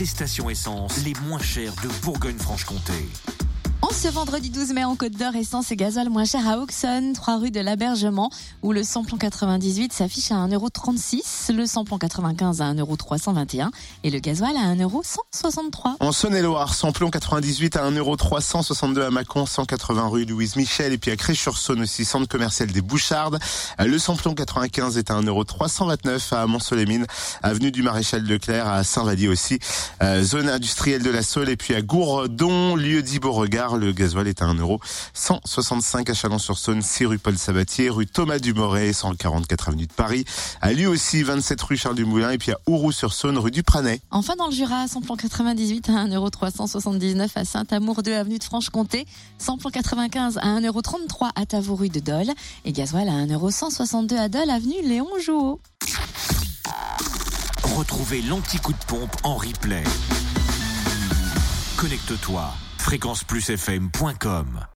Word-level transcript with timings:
les 0.00 0.06
stations 0.06 0.48
essence 0.48 1.04
les 1.04 1.12
moins 1.26 1.38
chères 1.38 1.74
de 1.82 1.88
Bourgogne-Franche-Comté. 2.02 3.39
Ce 3.92 4.08
vendredi 4.08 4.50
12 4.50 4.72
mai 4.72 4.84
en 4.84 4.94
Côte 4.94 5.12
d'Or, 5.12 5.34
essence 5.34 5.72
et 5.72 5.76
gasoil 5.76 6.08
moins 6.08 6.24
cher 6.24 6.48
à 6.48 6.58
Auxonne, 6.58 7.12
3 7.12 7.38
rue 7.38 7.50
de 7.50 7.60
l'Abergement, 7.60 8.30
où 8.62 8.72
le 8.72 8.84
samplon 8.84 9.18
98 9.18 9.92
s'affiche 9.92 10.30
à 10.30 10.36
1,36€, 10.36 11.52
le 11.52 11.66
samplon 11.66 11.98
95 11.98 12.62
à 12.62 12.72
1,321€ 12.72 13.68
et 14.04 14.10
le 14.10 14.20
gasoil 14.20 14.56
à 14.56 14.74
1,163€. 14.74 15.96
En 15.98 16.12
Saône-et-Loire, 16.12 16.72
samplon 16.72 17.10
98 17.10 17.76
à 17.76 17.90
1,362€ 17.90 19.06
à 19.06 19.10
Mâcon, 19.10 19.44
180 19.44 20.08
rue 20.08 20.24
Louise 20.24 20.54
Michel 20.56 20.92
et 20.92 20.98
puis 20.98 21.10
à 21.10 21.16
Cré-sur-Saône 21.16 21.82
aussi, 21.82 22.04
centre 22.04 22.28
commercial 22.28 22.70
des 22.70 22.82
Bouchardes. 22.82 23.38
Le 23.78 23.98
samplon 23.98 24.34
95 24.34 24.98
est 24.98 25.10
à 25.10 25.20
1,329€ 25.20 26.34
à 26.34 26.46
Mont-Solémine, 26.46 27.06
avenue 27.42 27.72
du 27.72 27.82
Maréchal 27.82 28.22
Leclerc 28.22 28.68
à 28.68 28.84
Saint-Vallier 28.84 29.28
aussi, 29.28 29.58
euh, 30.02 30.22
zone 30.22 30.48
industrielle 30.48 31.02
de 31.02 31.10
la 31.10 31.22
Saule 31.22 31.48
et 31.50 31.56
puis 31.56 31.74
à 31.74 31.82
Gourdon, 31.82 32.76
lieu 32.76 33.02
dit 33.02 33.18
Beauregard 33.18 33.79
le 33.80 33.92
gasoil 33.92 34.28
est 34.28 34.42
à 34.42 34.46
1,165€ 34.46 36.10
à 36.10 36.14
Chalon-sur-Saône, 36.14 36.82
6 36.82 37.06
rue 37.06 37.18
Paul 37.18 37.36
Sabatier, 37.36 37.90
rue 37.90 38.06
Thomas 38.06 38.38
Dumoret, 38.38 38.92
144 38.92 39.70
avenue 39.70 39.86
de 39.86 39.92
Paris. 39.92 40.24
À 40.60 40.72
lui 40.72 40.86
aussi, 40.86 41.22
27 41.22 41.60
rue 41.62 41.76
Charles 41.76 41.96
Dumoulin 41.96 42.30
et 42.30 42.38
puis 42.38 42.52
à 42.52 42.58
Ouroux-sur-Saône, 42.66 43.38
rue 43.38 43.50
du 43.50 43.62
Pranet. 43.62 44.00
Enfin, 44.10 44.36
dans 44.36 44.46
le 44.46 44.52
Jura, 44.52 44.86
samplon 44.86 45.16
98 45.16 45.88
à 45.88 46.06
1,379€ 46.06 47.30
à 47.34 47.44
Saint-Amour 47.44 48.02
2 48.02 48.12
avenue 48.12 48.38
de 48.38 48.44
Franche-Comté, 48.44 49.06
samplon 49.38 49.70
95 49.70 50.38
à 50.38 50.60
1,33€ 50.60 51.30
à 51.34 51.46
Tavour 51.46 51.80
rue 51.80 51.88
de 51.88 52.00
Dole 52.00 52.30
et 52.64 52.72
gasoil 52.72 53.08
à 53.08 53.12
1,162€ 53.12 54.16
à 54.16 54.28
Dole 54.28 54.50
avenue 54.50 54.82
Léon 54.84 55.08
Jouot. 55.24 55.60
Retrouvez 57.76 58.20
l'anti-coup 58.22 58.72
de 58.72 58.84
pompe 58.86 59.16
en 59.22 59.36
replay. 59.36 59.84
Connecte-toi 61.76 62.52
fréquenceplusfm.com 62.90 64.66